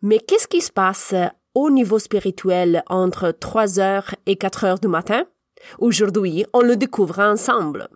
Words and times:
Mais 0.00 0.20
qu'est-ce 0.20 0.46
qui 0.46 0.60
se 0.60 0.70
passe 0.70 1.12
au 1.56 1.70
niveau 1.70 1.98
spirituel 1.98 2.84
entre 2.88 3.32
3 3.32 3.80
heures 3.80 4.14
et 4.26 4.36
4 4.36 4.64
heures 4.64 4.78
du 4.78 4.86
matin? 4.86 5.24
Aujourd'hui, 5.80 6.46
on 6.52 6.60
le 6.60 6.76
découvre 6.76 7.18
ensemble. 7.18 7.88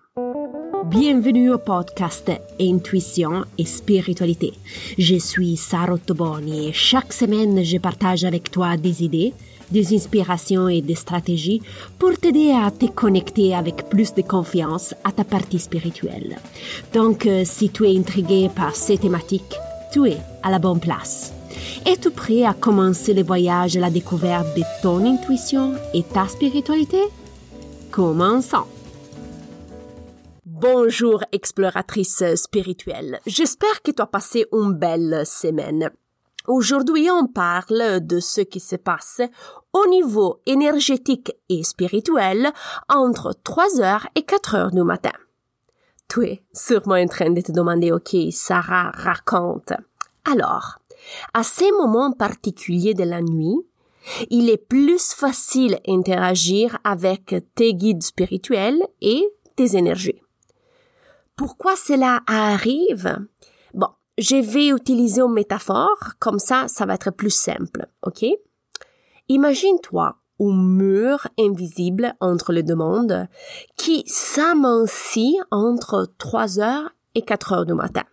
Bienvenue 0.87 1.53
au 1.53 1.59
podcast 1.59 2.33
Intuition 2.61 3.45
et 3.57 3.65
Spiritualité. 3.65 4.53
Je 4.99 5.15
suis 5.15 5.57
Sarah 5.57 5.97
Toboni 5.97 6.71
et 6.71 6.73
chaque 6.73 7.13
semaine, 7.13 7.63
je 7.63 7.79
partage 7.79 8.25
avec 8.25 8.51
toi 8.51 8.77
des 8.77 9.05
idées, 9.05 9.33
des 9.71 9.95
inspirations 9.95 10.69
et 10.69 10.83
des 10.83 10.97
stratégies 10.97 11.63
pour 12.01 12.19
t'aider 12.19 12.51
à 12.51 12.73
te 12.73 12.87
connecter 12.87 13.55
avec 13.55 13.89
plus 13.89 14.13
de 14.13 14.23
confiance 14.23 14.93
à 15.05 15.13
ta 15.13 15.23
partie 15.23 15.61
spirituelle. 15.61 16.37
Donc, 16.93 17.27
euh, 17.27 17.45
si 17.45 17.71
tu 17.71 17.87
es 17.89 17.97
intrigué 17.97 18.51
par 18.53 18.75
ces 18.75 18.99
thématiques, 18.99 19.57
tu 19.93 20.09
es 20.09 20.17
à 20.43 20.51
la 20.51 20.59
bonne 20.59 20.81
place. 20.81 21.33
Es-tu 21.87 22.11
prêt 22.11 22.45
à 22.45 22.55
commencer 22.55 23.15
le 23.15 23.23
voyage 23.23 23.77
à 23.77 23.81
la 23.81 23.91
découverte 23.91 24.57
de 24.57 24.63
ton 24.83 25.05
intuition 25.05 25.75
et 25.95 26.03
ta 26.03 26.29
spiritualité? 26.29 27.03
Commençons! 27.91 28.67
Bonjour 30.47 31.25
exploratrice 31.33 32.23
spirituelle. 32.37 33.19
J'espère 33.27 33.83
que 33.83 33.91
tu 33.91 34.01
as 34.01 34.07
passé 34.07 34.47
une 34.53 34.75
belle 34.75 35.23
semaine. 35.27 35.91
Aujourd'hui, 36.47 37.09
on 37.11 37.27
parle 37.27 38.01
de 38.07 38.21
ce 38.21 38.41
qui 38.41 38.61
se 38.61 38.77
passe 38.77 39.21
au 39.73 39.87
niveau 39.89 40.41
énergétique 40.47 41.33
et 41.49 41.63
spirituel 41.63 42.51
entre 42.89 43.35
3 43.45 43.81
heures 43.81 44.09
et 44.15 44.23
4 44.23 44.55
heures 44.55 44.71
du 44.71 44.83
matin. 44.83 45.13
Tu 46.09 46.27
es 46.27 46.43
sûrement 46.53 46.97
en 46.97 47.07
train 47.07 47.31
de 47.31 47.41
te 47.41 47.53
demander, 47.53 47.91
ok, 47.91 48.17
Sarah 48.31 48.91
raconte. 48.93 49.73
Alors, 50.31 50.79
à 51.35 51.43
ces 51.43 51.71
moments 51.73 52.13
particuliers 52.13 52.95
de 52.95 53.05
la 53.05 53.23
nuit, 53.23 53.59
il 54.31 54.51
est 54.51 54.57
plus 54.57 55.13
facile 55.13 55.79
d'interagir 55.87 56.79
avec 56.85 57.35
tes 57.55 57.75
guides 57.75 58.03
spirituels 58.03 58.83
et 59.01 59.25
tes 59.57 59.77
énergies. 59.77 60.21
Pourquoi 61.37 61.77
cela 61.77 62.21
arrive? 62.27 63.19
Bon, 63.75 63.89
je 64.19 64.37
vais 64.37 64.69
utiliser 64.69 65.23
une 65.23 65.33
métaphore, 65.33 66.15
comme 66.19 66.39
ça, 66.39 66.67
ça 66.69 66.85
va 66.87 66.95
être 66.95 67.11
plus 67.11 67.31
simple, 67.31 67.87
ok? 68.03 68.25
Imagine-toi 69.29 70.17
un 70.41 70.53
mur 70.53 71.27
invisible 71.39 72.15
entre 72.21 72.53
les 72.53 72.63
deux 72.63 72.75
mondes 72.75 73.29
qui 73.77 74.03
s'amincit 74.07 75.37
entre 75.51 76.13
3 76.19 76.59
heures 76.61 76.91
et 77.15 77.23
4 77.23 77.53
heures 77.53 77.67
du 77.67 77.75
matin. 77.75 78.05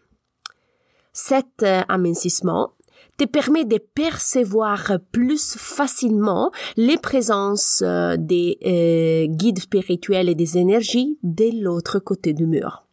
Cet 1.11 1.63
euh, 1.63 1.81
amincissement 1.89 2.73
te 3.19 3.25
permet 3.25 3.65
de 3.65 3.77
percevoir 3.77 4.93
plus 5.11 5.57
facilement 5.57 6.51
les 6.77 6.97
présences 6.97 7.83
euh, 7.85 8.15
des 8.17 8.57
euh, 8.65 9.25
guides 9.27 9.59
spirituels 9.59 10.29
et 10.29 10.35
des 10.35 10.57
énergies 10.57 11.19
de 11.21 11.61
l'autre 11.61 11.99
côté 11.99 12.31
du 12.31 12.47
mur. 12.47 12.85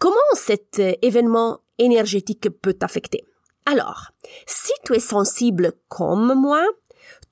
Comment 0.00 0.34
cet 0.34 0.82
événement 1.00 1.60
énergétique 1.78 2.48
peut 2.60 2.74
t'affecter? 2.74 3.24
Alors, 3.64 4.10
si 4.46 4.72
tu 4.84 4.96
es 4.96 4.98
sensible 4.98 5.74
comme 5.88 6.34
moi, 6.34 6.64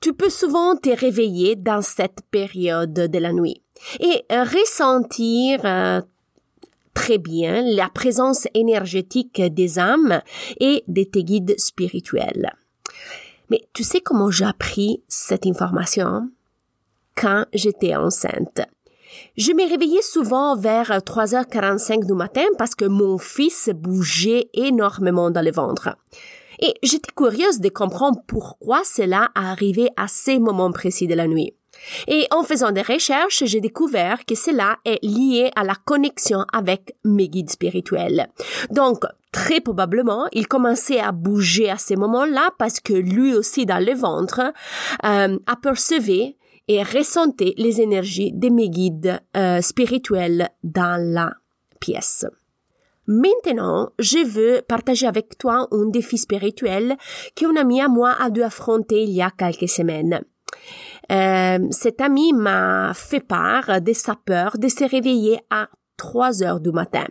tu 0.01 0.15
peux 0.15 0.31
souvent 0.31 0.77
te 0.77 0.91
réveiller 0.91 1.57
dans 1.57 1.83
cette 1.83 2.21
période 2.31 2.93
de 2.93 3.19
la 3.19 3.33
nuit 3.33 3.61
et 3.99 4.25
ressentir 4.31 6.05
très 7.01 7.17
bien 7.17 7.63
la 7.63 7.89
présence 7.89 8.47
énergétique 8.53 9.41
des 9.41 9.79
âmes 9.79 10.21
et 10.61 10.85
de 10.87 11.03
tes 11.03 11.25
guides 11.25 11.59
spirituels. 11.59 12.53
Mais 13.49 13.63
tu 13.73 13.85
sais 13.85 14.03
comment 14.03 14.31
j'ai 14.31 14.45
appris 14.45 15.03
cette 15.09 15.47
information? 15.47 16.29
Quand 17.17 17.47
j'étais 17.55 17.97
enceinte. 17.97 18.61
Je 19.39 19.53
me 19.53 19.67
réveillais 19.67 20.03
souvent 20.03 20.57
vers 20.57 20.91
3h45 20.91 22.05
du 22.05 22.13
matin 22.13 22.45
parce 22.59 22.75
que 22.75 22.85
mon 22.85 23.17
fils 23.17 23.71
bougeait 23.75 24.51
énormément 24.53 25.31
dans 25.31 25.43
le 25.43 25.53
ventre. 25.53 25.97
Et 26.61 26.75
j'étais 26.83 27.13
curieuse 27.17 27.61
de 27.61 27.71
comprendre 27.71 28.21
pourquoi 28.27 28.83
cela 28.85 29.31
arrivait 29.35 29.89
à 29.97 30.07
ces 30.07 30.39
moments 30.39 30.71
précis 30.71 31.07
de 31.07 31.15
la 31.15 31.27
nuit. 31.27 31.55
Et 32.09 32.27
en 32.31 32.43
faisant 32.43 32.73
des 32.73 32.83
recherches, 32.83 33.45
j'ai 33.45 33.61
découvert 33.61 34.25
que 34.25 34.35
cela 34.35 34.77
est 34.85 35.03
lié 35.05 35.51
à 35.57 35.65
la 35.65 35.75
connexion 35.75 36.45
avec 36.53 36.95
mes 37.05 37.29
guides 37.29 37.51
spirituels. 37.51 38.29
Donc, 38.71 39.05
très 39.33 39.61
probablement, 39.61 40.27
il 40.33 40.47
commençait 40.49 41.01
à 41.01 41.13
bouger 41.13 41.71
à 41.71 41.77
ces 41.77 41.97
moments-là 41.97 42.51
parce 42.59 42.81
que 42.81 42.93
lui 42.93 43.35
aussi 43.35 43.67
dans 43.67 43.85
le 43.85 43.95
ventre 43.95 44.53
euh, 45.05 45.39
apercevait 45.47 46.37
et 46.69 46.83
ressentait 46.83 47.55
les 47.57 47.81
énergies 47.81 48.33
de 48.33 48.49
mes 48.49 48.71
guides 48.71 49.21
euh, 49.37 49.61
spirituels 49.61 50.51
dans 50.63 51.01
la 51.03 51.33
pièce. 51.81 52.27
Maintenant, 53.07 53.91
je 53.99 54.25
veux 54.25 54.63
partager 54.69 55.07
avec 55.07 55.37
toi 55.37 55.67
un 55.73 55.87
défi 55.87 56.17
spirituel 56.17 56.97
qu'une 57.35 57.59
amie 57.59 57.81
à 57.81 57.89
moi 57.89 58.15
a 58.21 58.31
dû 58.31 58.43
affronter 58.43 59.03
il 59.03 59.11
y 59.11 59.21
a 59.21 59.33
quelques 59.33 59.69
semaines. 59.69 60.21
Euh, 61.11 61.59
cette 61.71 62.01
amie 62.01 62.33
m'a 62.33 62.93
fait 62.95 63.21
part 63.21 63.81
de 63.81 63.93
sa 63.93 64.15
peur 64.15 64.57
de 64.59 64.69
se 64.69 64.85
réveiller 64.85 65.41
à 65.51 65.69
3 65.97 66.43
heures 66.43 66.61
du 66.61 66.71
matin. 66.71 67.05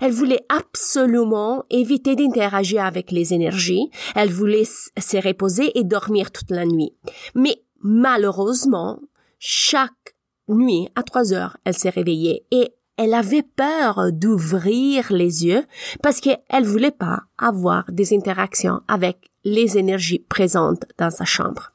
Elle 0.00 0.12
voulait 0.12 0.44
absolument 0.48 1.64
éviter 1.70 2.16
d'interagir 2.16 2.84
avec 2.84 3.10
les 3.10 3.32
énergies. 3.32 3.90
Elle 4.14 4.30
voulait 4.30 4.64
se 4.64 5.26
reposer 5.26 5.78
et 5.78 5.84
dormir 5.84 6.30
toute 6.30 6.50
la 6.50 6.66
nuit. 6.66 6.92
Mais 7.34 7.62
malheureusement, 7.82 9.00
chaque 9.38 10.16
nuit 10.48 10.88
à 10.94 11.02
3 11.02 11.32
heures, 11.32 11.56
elle 11.64 11.76
s'est 11.76 11.90
réveillée 11.90 12.44
et 12.50 12.72
elle 12.96 13.14
avait 13.14 13.42
peur 13.42 14.10
d'ouvrir 14.12 15.12
les 15.12 15.44
yeux 15.44 15.64
parce 16.02 16.20
qu'elle 16.20 16.64
voulait 16.64 16.90
pas 16.90 17.22
avoir 17.38 17.84
des 17.90 18.14
interactions 18.14 18.80
avec 18.88 19.30
les 19.44 19.76
énergies 19.76 20.24
présentes 20.28 20.84
dans 20.98 21.10
sa 21.10 21.24
chambre. 21.24 21.72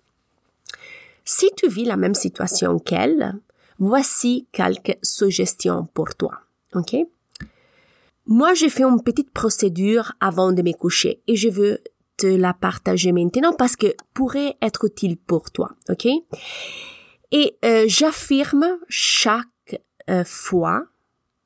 Si 1.26 1.50
tu 1.56 1.68
vis 1.68 1.86
la 1.86 1.98
même 1.98 2.16
situation 2.16 2.80
qu'elle, 2.80 3.40
voici 3.80 4.48
quelques 4.52 4.98
suggestions 5.02 5.88
pour 5.94 6.16
toi. 6.16 6.42
OK? 6.74 6.96
Moi, 8.28 8.54
j'ai 8.54 8.70
fait 8.70 8.84
une 8.84 9.04
petite 9.04 9.32
procédure 9.32 10.14
avant 10.20 10.52
de 10.52 10.62
me 10.62 10.74
coucher 10.74 11.22
et 11.28 11.36
je 11.36 11.50
veux 11.50 11.80
te 12.18 12.28
la 12.28 12.54
partager 12.54 13.12
maintenant 13.12 13.54
parce 13.54 13.76
que 13.76 13.88
pourrait 14.14 14.56
être 14.62 14.86
utile 14.86 15.18
pour 15.18 15.52
toi. 15.52 15.72
OK? 15.90 16.08
Et 17.32 17.58
euh, 17.66 17.86
j'affirme 17.88 18.78
chaque 18.88 19.48
euh, 20.10 20.24
fois, 20.24 20.86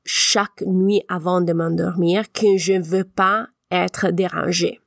chaque 0.03 0.61
nuit 0.65 1.03
avant 1.07 1.41
de 1.41 1.53
m'endormir 1.53 2.31
que 2.31 2.57
je 2.57 2.73
ne 2.73 2.83
veux 2.83 3.03
pas 3.03 3.47
être 3.71 4.11
dérangée. 4.11 4.79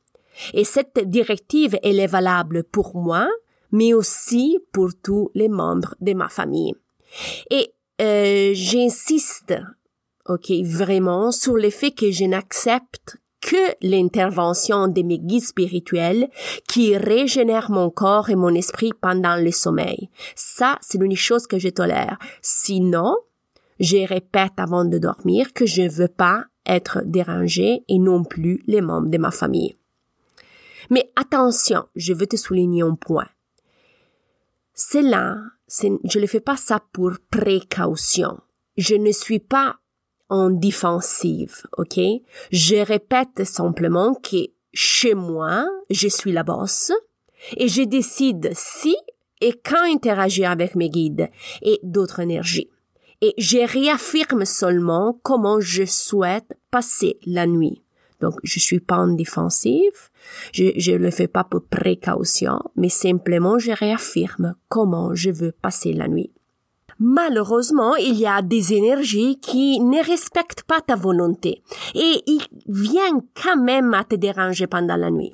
Et 0.53 0.65
cette 0.65 0.99
directive, 1.09 1.79
elle 1.83 2.01
est 2.01 2.07
valable 2.07 2.65
pour 2.65 2.97
moi, 2.97 3.29
mais 3.73 3.95
aussi 3.95 4.59
pour 4.73 4.91
tous 5.03 5.31
les 5.35 5.49
membres 5.49 5.95
de 6.01 6.15
ma 6.15 6.29
famille. 6.29 6.75
Et 7.51 7.73
euh, 8.01 8.53
j'insiste, 8.55 9.55
ok, 10.27 10.51
vraiment 10.65 11.33
sur 11.33 11.57
le 11.57 11.71
fait 11.71 11.91
que 11.91 12.11
je 12.11 12.25
n'accepte 12.25 13.17
que 13.41 13.75
l'intervention 13.83 14.89
de 14.89 15.03
mes 15.03 15.19
guides 15.19 15.45
spirituels 15.45 16.29
qui 16.69 16.97
régénèrent 16.97 17.71
mon 17.71 17.91
corps 17.91 18.31
et 18.31 18.35
mon 18.35 18.55
esprit 18.55 18.93
pendant 19.01 19.37
le 19.37 19.53
sommeil. 19.53 20.11
Ça, 20.35 20.79
c'est 20.81 20.99
l'unique 20.99 21.19
chose 21.19 21.47
que 21.47 21.59
je 21.59 21.69
tolère. 21.69 22.19
Sinon, 22.43 23.17
je 23.81 24.07
répète 24.07 24.55
avant 24.57 24.85
de 24.85 24.99
dormir 24.99 25.53
que 25.53 25.67
je 25.67 25.83
ne 25.83 25.89
veux 25.89 26.09
pas 26.09 26.45
être 26.67 27.03
dérangé 27.05 27.85
et 27.89 27.99
non 27.99 28.25
plus 28.25 28.63
les 28.67 28.81
membres 28.81 29.09
de 29.09 29.19
ma 29.19 29.31
famille. 29.31 29.77
Mais 30.91 31.11
attention, 31.17 31.85
je 31.95 32.13
veux 32.13 32.27
te 32.27 32.37
souligner 32.37 32.83
un 32.83 32.95
point. 32.95 33.29
Cela, 34.81 35.39
je 35.67 36.21
ne 36.21 36.27
fais 36.27 36.39
pas 36.39 36.57
ça 36.57 36.81
pour 36.93 37.15
précaution. 37.33 38.39
Je 38.77 38.95
ne 38.95 39.11
suis 39.11 39.41
pas 39.41 39.75
en 40.29 40.51
défensive, 40.51 41.67
ok? 41.77 41.99
Je 42.53 42.77
répète 42.77 43.43
simplement 43.43 44.15
que 44.15 44.37
chez 44.73 45.15
moi, 45.15 45.67
je 45.91 46.07
suis 46.07 46.31
la 46.31 46.45
bosse 46.45 46.93
et 47.57 47.67
je 47.67 47.83
décide 47.83 48.53
si 48.55 48.97
et 49.41 49.53
quand 49.65 49.83
interagir 49.83 50.49
avec 50.49 50.77
mes 50.77 50.91
guides 50.91 51.29
et 51.61 51.81
d'autres 51.83 52.21
énergies. 52.21 52.71
Et 53.21 53.35
je 53.37 53.59
réaffirme 53.59 54.45
seulement 54.45 55.19
comment 55.25 55.59
je 55.59 55.87
souhaite 55.87 56.57
passer 56.71 57.19
la 57.27 57.49
nuit. 57.49 57.83
Donc, 58.21 58.35
je 58.43 58.59
suis 58.59 58.81
pas 58.81 58.97
en 58.99 59.09
défensive. 59.09 60.11
Je, 60.53 60.73
je 60.77 60.93
le 60.93 61.11
fais 61.11 61.29
pas 61.29 61.45
pour 61.45 61.63
précaution, 61.63 62.61
mais 62.77 62.89
simplement 62.89 63.59
je 63.59 63.73
réaffirme 63.73 64.55
comment 64.69 65.15
je 65.15 65.31
veux 65.31 65.53
passer 65.53 65.93
la 65.93 66.09
nuit. 66.09 66.33
Malheureusement, 67.01 67.95
il 67.95 68.15
y 68.15 68.27
a 68.27 68.43
des 68.43 68.75
énergies 68.75 69.39
qui 69.39 69.79
ne 69.79 70.05
respectent 70.05 70.65
pas 70.65 70.81
ta 70.81 70.97
volonté 70.97 71.63
et 71.95 72.23
ils 72.27 72.43
viennent 72.67 73.23
quand 73.41 73.57
même 73.57 73.95
à 73.95 74.03
te 74.03 74.17
déranger 74.17 74.67
pendant 74.67 74.97
la 74.97 75.11
nuit. 75.11 75.33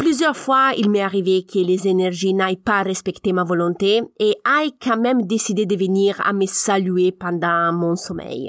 Plusieurs 0.00 0.34
fois, 0.34 0.70
il 0.78 0.88
m'est 0.88 1.02
arrivé 1.02 1.44
que 1.44 1.58
les 1.58 1.86
énergies 1.86 2.32
n'aient 2.32 2.56
pas 2.56 2.82
respecté 2.82 3.34
ma 3.34 3.44
volonté 3.44 4.00
et 4.18 4.30
aient 4.30 4.72
quand 4.82 4.96
même 4.98 5.26
décidé 5.26 5.66
de 5.66 5.76
venir 5.76 6.18
à 6.24 6.32
me 6.32 6.46
saluer 6.46 7.12
pendant 7.12 7.70
mon 7.74 7.96
sommeil. 7.96 8.48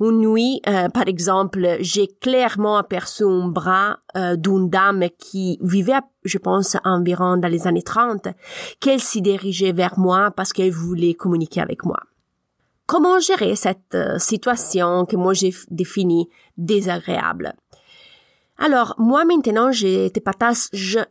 Une 0.00 0.18
nuit, 0.18 0.60
euh, 0.66 0.88
par 0.88 1.06
exemple, 1.06 1.76
j'ai 1.78 2.08
clairement 2.08 2.78
aperçu 2.78 3.22
un 3.22 3.46
bras 3.46 3.98
euh, 4.16 4.34
d'une 4.34 4.70
dame 4.70 5.04
qui 5.16 5.60
vivait, 5.62 6.00
je 6.24 6.38
pense, 6.38 6.76
environ 6.84 7.36
dans 7.36 7.46
les 7.46 7.68
années 7.68 7.82
30, 7.82 8.26
qu'elle 8.80 9.00
s'y 9.00 9.22
dirigeait 9.22 9.70
vers 9.70 10.00
moi 10.00 10.32
parce 10.32 10.52
qu'elle 10.52 10.72
voulait 10.72 11.14
communiquer 11.14 11.60
avec 11.60 11.84
moi. 11.84 12.00
Comment 12.86 13.20
gérer 13.20 13.54
cette 13.54 13.94
euh, 13.94 14.18
situation 14.18 15.06
que 15.06 15.14
moi 15.14 15.32
j'ai 15.32 15.54
définie 15.70 16.28
désagréable? 16.56 17.54
Alors, 18.58 18.96
moi 18.98 19.24
maintenant, 19.24 19.70
je 19.70 20.08
te 20.08 20.18
partage 20.18 20.68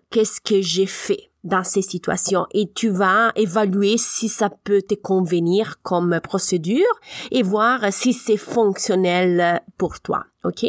qu'est-ce 0.10 0.42
que 0.42 0.62
j'ai 0.62 0.86
fait 0.86 1.32
dans 1.46 1.64
ces 1.64 1.82
situations? 1.82 2.46
Et 2.52 2.70
tu 2.76 2.90
vas 2.90 3.32
évaluer 3.38 3.98
si 3.98 4.28
ça 4.28 4.50
peut 4.50 4.82
te 4.82 4.96
convenir 4.96 5.82
comme 5.82 6.20
procédure 6.22 6.84
et 7.32 7.44
voir 7.44 7.94
si 7.94 8.12
c'est 8.12 8.36
fonctionnel 8.36 9.62
pour 9.78 10.02
toi. 10.02 10.26
OK? 10.44 10.66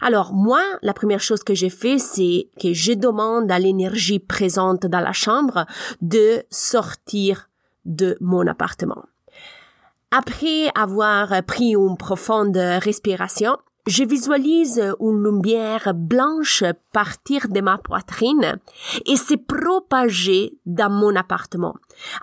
Alors, 0.00 0.32
moi, 0.32 0.62
la 0.82 0.94
première 0.94 1.20
chose 1.20 1.44
que 1.44 1.54
j'ai 1.54 1.70
fait, 1.70 1.98
c'est 1.98 2.48
que 2.60 2.72
je 2.72 2.92
demande 2.92 3.50
à 3.52 3.60
l'énergie 3.60 4.18
présente 4.18 4.86
dans 4.86 5.00
la 5.00 5.12
chambre 5.12 5.64
de 6.00 6.42
sortir 6.50 7.48
de 7.84 8.16
mon 8.20 8.48
appartement. 8.48 9.04
Après 10.10 10.72
avoir 10.74 11.40
pris 11.44 11.76
une 11.76 11.96
profonde 11.96 12.56
respiration, 12.56 13.56
je 13.86 14.04
visualise 14.04 14.82
une 15.00 15.22
lumière 15.22 15.92
blanche 15.94 16.64
partir 16.92 17.48
de 17.48 17.60
ma 17.60 17.78
poitrine 17.78 18.58
et 19.06 19.16
se 19.16 19.34
propager 19.34 20.58
dans 20.66 20.90
mon 20.90 21.14
appartement 21.16 21.74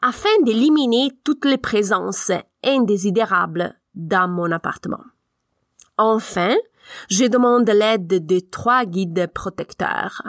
afin 0.02 0.30
d'éliminer 0.44 1.12
toutes 1.24 1.46
les 1.46 1.58
présences 1.58 2.32
indésirables 2.64 3.76
dans 3.96 4.28
mon 4.28 4.52
appartement. 4.52 5.04
Enfin, 5.98 6.56
je 7.10 7.26
demande 7.26 7.70
l'aide 7.70 8.26
de 8.26 8.40
trois 8.40 8.86
guides 8.86 9.28
protecteurs. 9.34 10.22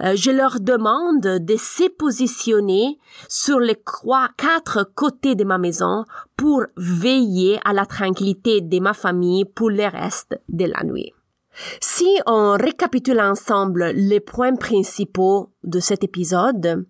Euh, 0.00 0.14
je 0.16 0.30
leur 0.30 0.60
demande 0.60 1.20
de 1.20 1.56
se 1.56 1.88
positionner 1.88 2.98
sur 3.28 3.58
les 3.58 3.78
quatre 4.36 4.90
côtés 4.94 5.34
de 5.34 5.44
ma 5.44 5.58
maison 5.58 6.04
pour 6.36 6.64
veiller 6.76 7.60
à 7.64 7.72
la 7.72 7.86
tranquillité 7.86 8.60
de 8.60 8.80
ma 8.80 8.94
famille 8.94 9.44
pour 9.44 9.70
le 9.70 9.86
reste 9.86 10.40
de 10.48 10.66
la 10.66 10.84
nuit. 10.84 11.12
Si 11.80 12.18
on 12.26 12.52
récapitule 12.52 13.20
ensemble 13.20 13.92
les 13.94 14.20
points 14.20 14.56
principaux 14.56 15.50
de 15.64 15.80
cet 15.80 16.02
épisode, 16.02 16.86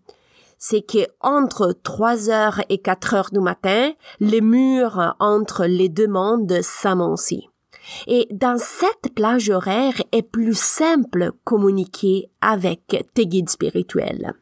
c'est 0.59 0.83
que 0.83 1.07
entre 1.21 1.77
3 1.83 2.31
heures 2.31 2.61
et 2.69 2.79
4 2.79 3.15
heures 3.15 3.31
du 3.33 3.41
matin, 3.41 3.91
les 4.21 4.41
murs 4.41 5.17
entre 5.19 5.67
les 5.67 5.89
deux 5.89 6.07
mondes 6.07 6.61
s'amoncient. 6.63 7.51
Et 8.06 8.26
dans 8.31 8.58
cette 8.58 9.14
plage 9.14 9.50
horaire 9.50 10.00
est 10.12 10.23
plus 10.23 10.56
simple 10.58 11.32
communiquer 11.44 12.31
avec 12.40 13.06
tes 13.14 13.26
guides 13.26 13.50
spirituels. 13.50 14.34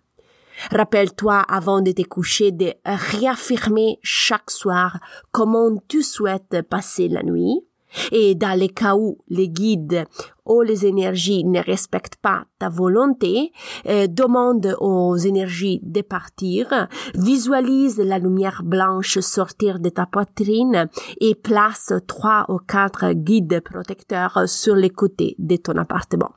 Rappelle-toi 0.70 1.40
avant 1.48 1.80
de 1.80 1.92
te 1.92 2.02
coucher 2.02 2.52
de 2.52 2.74
réaffirmer 2.84 3.98
chaque 4.02 4.50
soir 4.50 4.98
comment 5.32 5.70
tu 5.88 6.02
souhaites 6.02 6.62
passer 6.68 7.08
la 7.08 7.22
nuit 7.22 7.64
et 8.12 8.34
dans 8.34 8.58
les 8.58 8.68
cas 8.68 8.94
où 8.94 9.18
les 9.28 9.48
guides 9.48 10.04
ou 10.50 10.62
les 10.62 10.84
énergies 10.84 11.44
ne 11.44 11.60
respectent 11.60 12.16
pas 12.16 12.44
ta 12.58 12.68
volonté, 12.68 13.52
euh, 13.86 14.08
demande 14.08 14.76
aux 14.80 15.16
énergies 15.16 15.80
de 15.82 16.02
partir, 16.02 16.88
visualise 17.14 17.98
la 17.98 18.18
lumière 18.18 18.62
blanche 18.64 19.20
sortir 19.20 19.78
de 19.78 19.88
ta 19.88 20.06
poitrine 20.06 20.88
et 21.20 21.36
place 21.36 21.92
trois 22.08 22.46
ou 22.48 22.58
quatre 22.58 23.12
guides 23.12 23.60
protecteurs 23.60 24.48
sur 24.48 24.74
les 24.74 24.90
côtés 24.90 25.36
de 25.38 25.56
ton 25.56 25.76
appartement. 25.76 26.32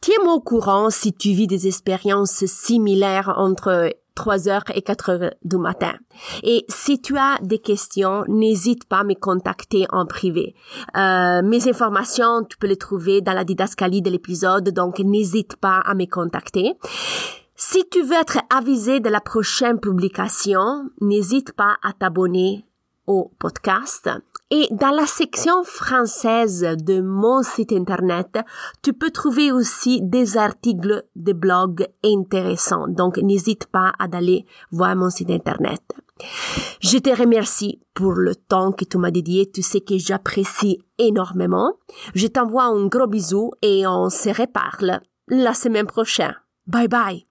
Tiens-moi 0.00 0.32
au 0.32 0.40
courant 0.40 0.88
si 0.88 1.12
tu 1.12 1.32
vis 1.32 1.46
des 1.46 1.66
expériences 1.66 2.46
similaires 2.46 3.34
entre 3.36 3.92
3 4.14 4.48
heures 4.48 4.64
et 4.74 4.82
4 4.82 5.10
heures 5.10 5.30
du 5.44 5.56
matin. 5.56 5.94
Et 6.42 6.64
si 6.68 7.00
tu 7.00 7.16
as 7.16 7.38
des 7.42 7.58
questions, 7.58 8.24
n'hésite 8.28 8.84
pas 8.84 8.98
à 8.98 9.04
me 9.04 9.14
contacter 9.14 9.86
en 9.90 10.06
privé. 10.06 10.54
Euh, 10.96 11.42
mes 11.42 11.68
informations, 11.68 12.44
tu 12.44 12.56
peux 12.58 12.66
les 12.66 12.76
trouver 12.76 13.20
dans 13.20 13.32
la 13.32 13.44
didascalie 13.44 14.02
de 14.02 14.10
l'épisode, 14.10 14.70
donc 14.70 14.98
n'hésite 14.98 15.56
pas 15.56 15.78
à 15.78 15.94
me 15.94 16.06
contacter. 16.06 16.74
Si 17.56 17.86
tu 17.90 18.02
veux 18.02 18.16
être 18.16 18.38
avisé 18.48 19.00
de 19.00 19.10
la 19.10 19.20
prochaine 19.20 19.78
publication, 19.80 20.90
n'hésite 21.02 21.52
pas 21.52 21.76
à 21.82 21.92
t'abonner 21.92 22.64
au 23.10 23.32
podcast. 23.40 24.08
Et 24.52 24.68
dans 24.70 24.90
la 24.90 25.06
section 25.06 25.62
française 25.64 26.76
de 26.78 27.00
mon 27.00 27.42
site 27.42 27.72
internet, 27.72 28.38
tu 28.82 28.92
peux 28.92 29.10
trouver 29.10 29.52
aussi 29.52 30.00
des 30.02 30.36
articles 30.36 31.04
de 31.16 31.32
blog 31.32 31.86
intéressants. 32.04 32.88
Donc, 32.88 33.18
n'hésite 33.18 33.66
pas 33.66 33.92
à 33.98 34.06
aller 34.16 34.44
voir 34.72 34.96
mon 34.96 35.10
site 35.10 35.30
internet. 35.30 35.82
Je 36.80 36.98
te 36.98 37.10
remercie 37.10 37.80
pour 37.94 38.12
le 38.12 38.34
temps 38.34 38.72
que 38.72 38.84
tu 38.84 38.98
m'as 38.98 39.10
dédié. 39.10 39.50
Tu 39.50 39.62
sais 39.62 39.80
que 39.80 39.98
j'apprécie 39.98 40.78
énormément. 40.98 41.74
Je 42.14 42.26
t'envoie 42.26 42.64
un 42.64 42.86
gros 42.86 43.06
bisou 43.06 43.52
et 43.62 43.86
on 43.86 44.10
se 44.10 44.28
reparle 44.28 45.00
la 45.28 45.54
semaine 45.54 45.86
prochaine. 45.86 46.34
Bye 46.66 46.88
bye. 46.88 47.29